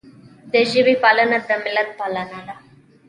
[0.51, 2.55] د ژبې پالنه د ملت پالنه ده.